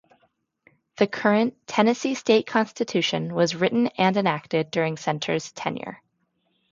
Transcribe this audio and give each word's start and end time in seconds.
The 0.97 1.05
current 1.05 1.53
Tennessee 1.67 2.15
State 2.15 2.47
Constitution 2.47 3.35
was 3.35 3.55
written 3.55 3.85
and 3.99 4.17
enacted 4.17 4.71
during 4.71 4.95
Senter's 4.97 5.51
tenure. 5.51 6.01